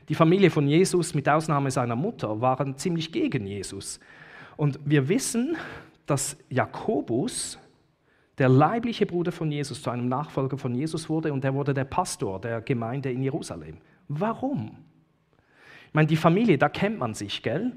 [0.09, 3.99] Die Familie von Jesus, mit Ausnahme seiner Mutter, waren ziemlich gegen Jesus.
[4.55, 5.57] Und wir wissen,
[6.05, 7.57] dass Jakobus,
[8.37, 11.85] der leibliche Bruder von Jesus, zu einem Nachfolger von Jesus wurde und er wurde der
[11.85, 13.77] Pastor der Gemeinde in Jerusalem.
[14.07, 14.77] Warum?
[15.87, 17.71] Ich meine, die Familie, da kennt man sich, gell?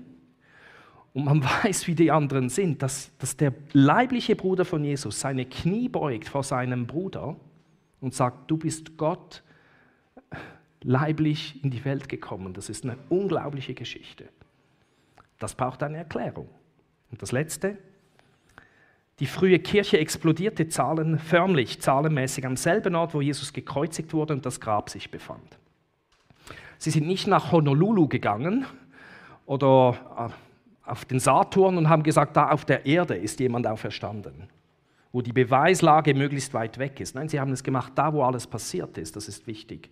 [1.14, 5.47] Und man weiß, wie die anderen sind, dass, dass der leibliche Bruder von Jesus seine
[5.47, 7.37] Knie beugt vor seinem Bruder
[8.01, 9.43] und sagt, du bist Gott
[10.83, 12.55] leiblich in die Welt gekommen.
[12.55, 14.29] Das ist eine unglaubliche Geschichte.
[15.38, 16.49] Das braucht eine Erklärung.
[17.11, 17.77] Und das Letzte,
[19.21, 24.47] die frühe Kirche explodierte Zahlen, förmlich zahlenmäßig am selben Ort, wo Jesus gekreuzigt wurde und
[24.47, 25.59] das Grab sich befand.
[26.79, 28.64] Sie sind nicht nach Honolulu gegangen
[29.47, 30.31] oder
[30.87, 34.49] äh, auf den Saturn und haben gesagt, da auf der Erde ist jemand auferstanden,
[35.12, 37.17] wo die Beweislage möglichst weit weg ist.
[37.17, 39.91] Nein, sie haben es gemacht, da wo alles passiert ist, das ist wichtig.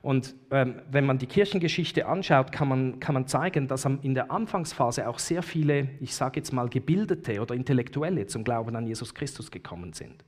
[0.00, 4.30] Und ähm, wenn man die Kirchengeschichte anschaut, kann man, kann man zeigen, dass in der
[4.30, 9.14] Anfangsphase auch sehr viele, ich sage jetzt mal, Gebildete oder Intellektuelle zum Glauben an Jesus
[9.14, 10.24] Christus gekommen sind.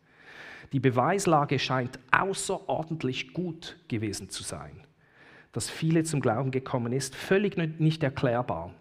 [0.73, 4.85] Die Beweislage scheint außerordentlich gut gewesen zu sein.
[5.53, 8.73] Dass viele zum Glauben gekommen ist, völlig nicht erklärbar,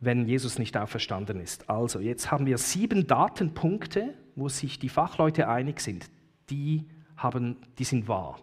[0.00, 1.70] wenn Jesus nicht auferstanden ist.
[1.70, 6.10] Also, jetzt haben wir sieben Datenpunkte, wo sich die Fachleute einig sind.
[6.50, 8.38] Die, haben, die sind wahr.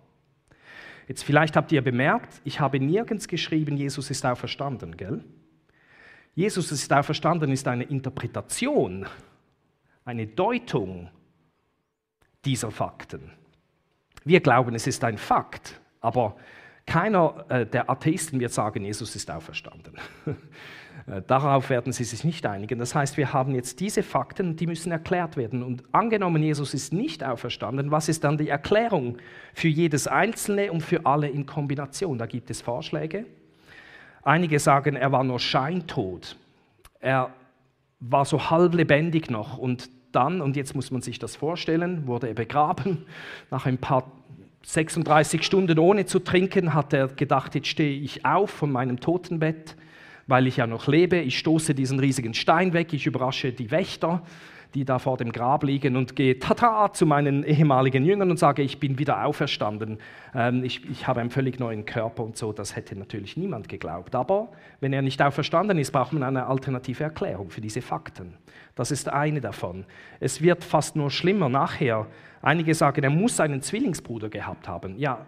[1.10, 5.26] Jetzt vielleicht habt ihr bemerkt, ich habe nirgends geschrieben, Jesus ist auferstanden, gell?
[6.36, 9.08] Jesus ist auferstanden ist eine Interpretation,
[10.06, 11.10] eine Deutung
[12.46, 13.32] dieser Fakten.
[14.24, 16.36] Wir glauben, es ist ein Fakt, aber
[16.86, 19.96] keiner äh, der Atheisten wird sagen, Jesus ist auferstanden.
[21.10, 22.80] Äh, darauf werden sie sich nicht einigen.
[22.80, 25.64] Das heißt, wir haben jetzt diese Fakten, die müssen erklärt werden.
[25.64, 29.18] Und angenommen, Jesus ist nicht auferstanden, was ist dann die Erklärung
[29.54, 32.18] für jedes Einzelne und für alle in Kombination?
[32.18, 33.26] Da gibt es Vorschläge.
[34.22, 36.36] Einige sagen, er war nur scheintot.
[37.00, 37.32] Er
[38.00, 42.28] war so halb lebendig noch und dann, und jetzt muss man sich das vorstellen, wurde
[42.28, 43.06] er begraben.
[43.52, 44.12] Nach ein paar
[44.64, 49.76] 36 Stunden ohne zu trinken hat er gedacht, jetzt stehe ich auf von meinem Totenbett
[50.30, 51.18] weil ich ja noch lebe.
[51.18, 54.22] Ich stoße diesen riesigen Stein weg, ich überrasche die Wächter,
[54.76, 58.62] die da vor dem Grab liegen und gehe tata zu meinen ehemaligen Jüngern und sage,
[58.62, 59.98] ich bin wieder auferstanden.
[60.36, 62.54] Ähm, ich, ich habe einen völlig neuen Körper und so.
[62.54, 64.14] Das hätte natürlich niemand geglaubt.
[64.14, 68.36] Aber wenn er nicht auferstanden ist, braucht man eine alternative Erklärung für diese Fakten.
[68.76, 69.86] Das ist eine davon.
[70.20, 72.06] Es wird fast nur schlimmer nachher.
[72.44, 75.00] Einige sagen, er muss einen Zwillingsbruder gehabt haben.
[75.00, 75.26] Ja,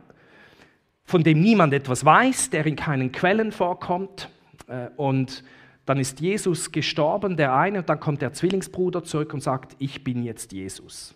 [1.03, 4.29] von dem niemand etwas weiß, der in keinen Quellen vorkommt.
[4.67, 5.43] Äh, und
[5.85, 10.03] dann ist Jesus gestorben, der eine, und dann kommt der Zwillingsbruder zurück und sagt, ich
[10.03, 11.15] bin jetzt Jesus.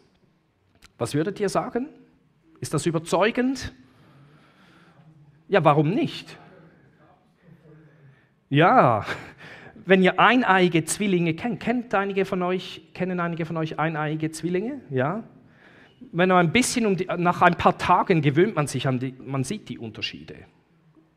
[0.98, 1.88] Was würdet ihr sagen?
[2.60, 3.74] Ist das überzeugend?
[5.48, 6.38] Ja, warum nicht?
[8.50, 9.06] Ja,
[9.86, 14.82] wenn ihr eineiige Zwillinge kennt, kennt einige von euch, kennen einige von euch eineiige Zwillinge?
[14.90, 15.24] Ja?
[16.12, 19.44] Wenn man ein bisschen, die, nach ein paar Tagen gewöhnt man sich an die, man
[19.44, 20.36] sieht die Unterschiede.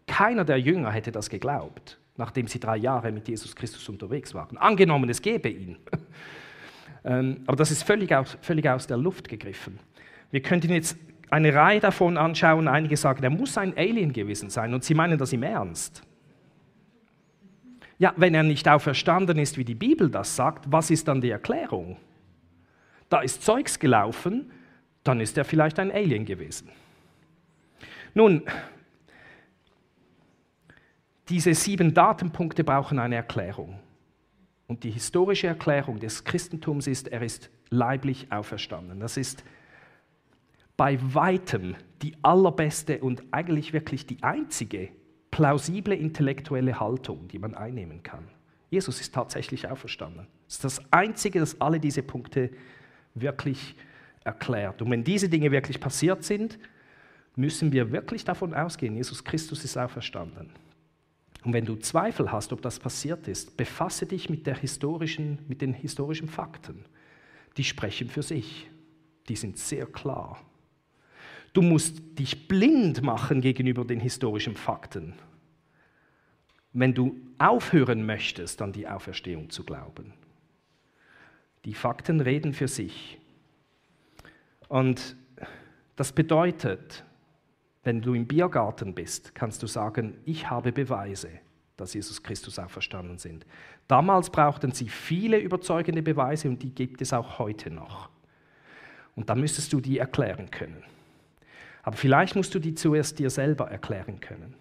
[0.07, 4.59] Keiner der Jünger hätte das geglaubt nachdem sie drei Jahre mit Jesus Christus unterwegs waren.
[4.59, 5.77] Angenommen, es gäbe ihn.
[7.05, 9.79] Ähm, aber das ist völlig aus, völlig aus der Luft gegriffen.
[10.33, 10.99] Wir könnten jetzt
[11.31, 12.67] eine Reihe davon anschauen.
[12.67, 16.03] Einige sagen, er muss ein Alien gewesen sein und sie meinen das im Ernst.
[17.99, 21.31] Ja, wenn er nicht auferstanden ist, wie die Bibel das sagt, was ist dann die
[21.31, 21.99] Erklärung?
[23.09, 24.51] da ist Zeugs gelaufen,
[25.05, 26.71] dann ist er vielleicht ein Alien gewesen.
[28.15, 28.43] Nun,
[31.29, 33.79] diese sieben Datenpunkte brauchen eine Erklärung.
[34.67, 39.01] Und die historische Erklärung des Christentums ist, er ist leiblich auferstanden.
[39.01, 39.45] Das ist
[40.77, 44.91] bei weitem die allerbeste und eigentlich wirklich die einzige
[45.31, 48.29] plausible intellektuelle Haltung, die man einnehmen kann.
[48.71, 50.27] Jesus ist tatsächlich auferstanden.
[50.47, 52.51] Das ist das Einzige, das alle diese Punkte
[53.15, 53.75] wirklich
[54.25, 54.83] erklärt.
[54.83, 56.59] Und wenn diese Dinge wirklich passiert sind,
[57.37, 60.51] müssen wir wirklich davon ausgehen, Jesus Christus ist auferstanden.
[61.45, 65.63] Und wenn du Zweifel hast, ob das passiert ist, befasse dich mit, der historischen, mit
[65.63, 66.85] den historischen Fakten.
[67.57, 68.69] Die sprechen für sich.
[69.29, 70.45] Die sind sehr klar.
[71.53, 75.15] Du musst dich blind machen gegenüber den historischen Fakten,
[76.73, 80.13] wenn du aufhören möchtest, an die Auferstehung zu glauben.
[81.65, 83.19] Die Fakten reden für sich.
[84.69, 85.17] Und
[85.97, 87.05] das bedeutet,
[87.89, 91.31] wenn du im Biergarten bist, kannst du sagen, ich habe Beweise,
[91.79, 93.47] dass Jesus Christus auferstanden sind.
[93.87, 98.11] Damals brauchten sie viele überzeugende Beweise und die gibt es auch heute noch.
[99.17, 100.85] Und dann müsstest du die erklären können.
[101.83, 104.53] Aber vielleicht musst du die zuerst dir selber erklären können.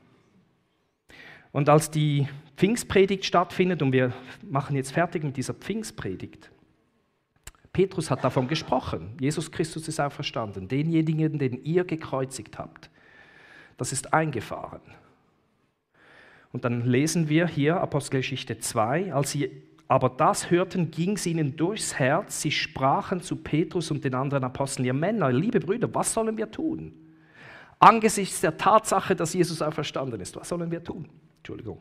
[1.52, 6.50] Und als die Pfingstpredigt stattfindet, und wir machen jetzt fertig mit dieser Pfingstpredigt,
[7.74, 12.90] Petrus hat davon gesprochen, Jesus Christus ist auferstanden, denjenigen, den ihr gekreuzigt habt.
[13.78, 14.82] Das ist eingefahren.
[16.52, 21.56] Und dann lesen wir hier Apostelgeschichte 2, als sie aber das hörten, ging es ihnen
[21.56, 26.14] durchs Herz, sie sprachen zu Petrus und den anderen Aposteln, ihr Männer, liebe Brüder, was
[26.14, 26.94] sollen wir tun?
[27.80, 31.08] Angesichts der Tatsache, dass Jesus auferstanden ist, was sollen wir tun?
[31.38, 31.80] Entschuldigung.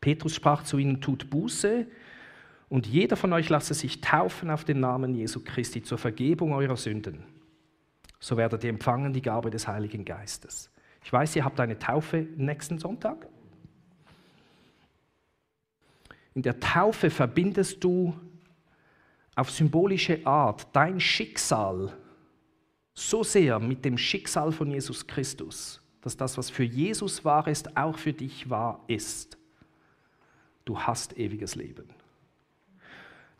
[0.00, 1.86] Petrus sprach zu ihnen, tut Buße
[2.68, 6.76] und jeder von euch lasse sich taufen auf den Namen Jesu Christi zur Vergebung eurer
[6.76, 7.24] Sünden.
[8.18, 10.70] So werdet ihr empfangen die Gabe des Heiligen Geistes.
[11.04, 13.28] Ich weiß, ihr habt eine Taufe nächsten Sonntag.
[16.34, 18.14] In der Taufe verbindest du
[19.36, 21.96] auf symbolische Art dein Schicksal
[22.94, 27.76] so sehr mit dem Schicksal von Jesus Christus, dass das, was für Jesus wahr ist,
[27.76, 29.36] auch für dich wahr ist.
[30.64, 31.88] Du hast ewiges Leben.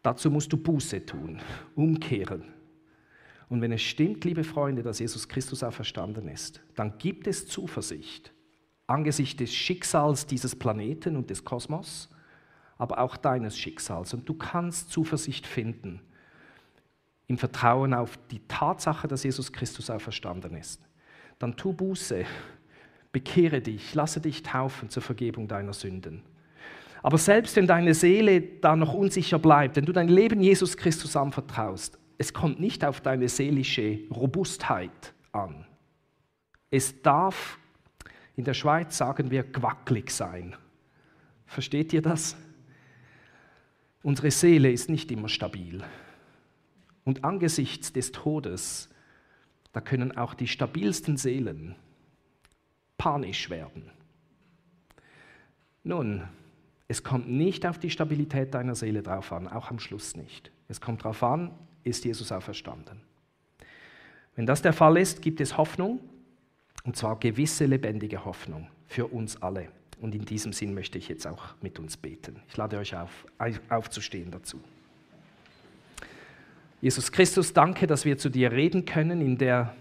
[0.02, 1.40] Dazu musst du Buße tun,
[1.74, 2.44] umkehren.
[3.48, 7.46] Und wenn es stimmt, liebe Freunde, dass Jesus Christus auch verstanden ist, dann gibt es
[7.46, 8.32] Zuversicht
[8.86, 12.08] angesichts des Schicksals dieses Planeten und des Kosmos,
[12.78, 14.14] aber auch deines Schicksals.
[14.14, 16.00] Und du kannst Zuversicht finden
[17.26, 20.80] im Vertrauen auf die Tatsache, dass Jesus Christus auch verstanden ist.
[21.38, 22.24] Dann tu Buße,
[23.10, 26.22] bekehre dich, lasse dich taufen zur Vergebung deiner Sünden.
[27.02, 31.16] Aber selbst wenn deine Seele da noch unsicher bleibt, wenn du dein Leben Jesus Christus
[31.16, 35.66] anvertraust, es kommt nicht auf deine seelische Robustheit an.
[36.70, 37.58] Es darf,
[38.36, 40.56] in der Schweiz sagen wir, quacklig sein.
[41.46, 42.36] Versteht ihr das?
[44.02, 45.82] Unsere Seele ist nicht immer stabil.
[47.04, 48.88] Und angesichts des Todes,
[49.72, 51.76] da können auch die stabilsten Seelen
[52.98, 53.90] panisch werden.
[55.84, 56.22] Nun,
[56.88, 60.50] es kommt nicht auf die Stabilität deiner Seele drauf an, auch am Schluss nicht.
[60.68, 61.52] Es kommt darauf an,
[61.86, 63.00] ist Jesus auferstanden.
[64.34, 66.00] Wenn das der Fall ist, gibt es Hoffnung,
[66.84, 69.68] und zwar gewisse lebendige Hoffnung für uns alle.
[70.00, 72.42] Und in diesem Sinn möchte ich jetzt auch mit uns beten.
[72.48, 73.26] Ich lade euch auf,
[73.70, 74.60] aufzustehen dazu.
[76.82, 79.74] Jesus Christus, danke, dass wir zu dir reden können in der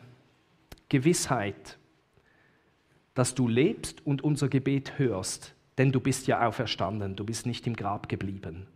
[0.88, 1.78] Gewissheit,
[3.14, 7.68] dass du lebst und unser Gebet hörst denn du bist ja auferstanden, du bist nicht
[7.68, 8.68] im Grab geblieben.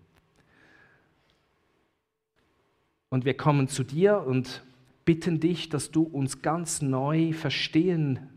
[3.09, 4.63] Und wir kommen zu dir und
[5.03, 8.29] bitten dich, dass du uns ganz neu verstehen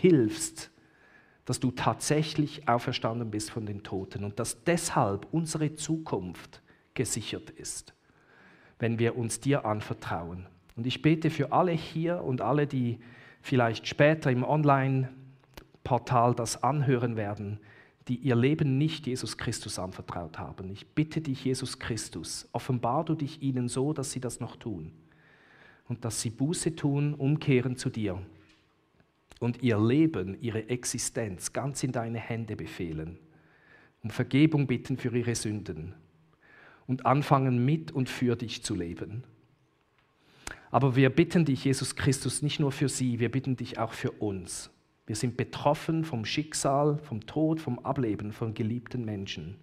[0.00, 0.70] hilfst,
[1.44, 6.60] dass du tatsächlich auferstanden bist von den Toten und dass deshalb unsere Zukunft
[6.94, 7.94] gesichert ist,
[8.80, 10.46] wenn wir uns dir anvertrauen.
[10.74, 12.98] Und ich bete für alle hier und alle, die
[13.40, 15.08] vielleicht später im Online
[15.84, 17.60] Portal das anhören werden,
[18.08, 20.70] die ihr Leben nicht Jesus Christus anvertraut haben.
[20.70, 24.92] Ich bitte dich, Jesus Christus, offenbar du dich ihnen so, dass sie das noch tun
[25.88, 28.20] und dass sie Buße tun, umkehren zu dir
[29.40, 33.18] und ihr Leben, ihre Existenz ganz in deine Hände befehlen,
[34.02, 35.94] um Vergebung bitten für ihre Sünden
[36.86, 39.24] und anfangen mit und für dich zu leben.
[40.70, 44.12] Aber wir bitten dich, Jesus Christus, nicht nur für sie, wir bitten dich auch für
[44.12, 44.70] uns.
[45.06, 49.56] Wir sind betroffen vom Schicksal, vom Tod, vom Ableben von geliebten Menschen.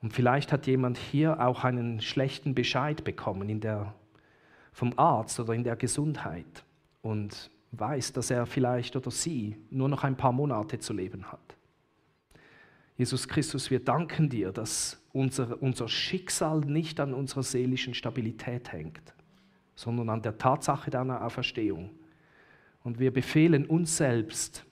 [0.00, 3.94] Und vielleicht hat jemand hier auch einen schlechten Bescheid bekommen in der,
[4.72, 6.64] vom Arzt oder in der Gesundheit
[7.02, 11.56] und weiß, dass er vielleicht oder sie nur noch ein paar Monate zu leben hat.
[12.96, 19.14] Jesus Christus, wir danken dir, dass unser, unser Schicksal nicht an unserer seelischen Stabilität hängt,
[19.74, 21.90] sondern an der Tatsache deiner Auferstehung.
[22.84, 24.64] Und wir befehlen uns selbst,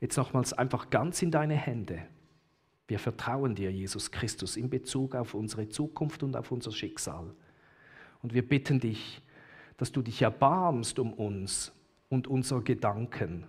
[0.00, 2.02] jetzt nochmals einfach ganz in deine Hände.
[2.86, 7.34] Wir vertrauen dir, Jesus Christus, in Bezug auf unsere Zukunft und auf unser Schicksal.
[8.22, 9.22] Und wir bitten dich,
[9.76, 11.72] dass du dich erbarmst um uns
[12.08, 13.46] und unsere Gedanken,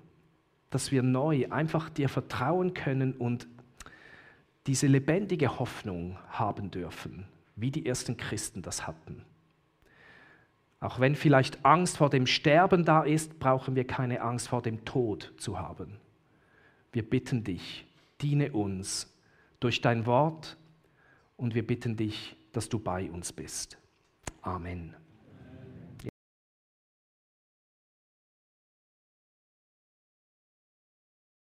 [0.70, 3.48] dass wir neu einfach dir vertrauen können und
[4.68, 7.26] diese lebendige Hoffnung haben dürfen,
[7.56, 9.24] wie die ersten Christen das hatten.
[10.80, 14.86] Auch wenn vielleicht Angst vor dem Sterben da ist, brauchen wir keine Angst vor dem
[14.86, 15.98] Tod zu haben.
[16.92, 17.86] Wir bitten dich,
[18.22, 19.14] diene uns
[19.60, 20.58] durch dein Wort
[21.36, 23.78] und wir bitten dich, dass du bei uns bist.
[24.42, 24.96] Amen.